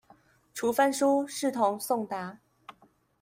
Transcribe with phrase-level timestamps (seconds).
[0.55, 2.39] 處分書視同送達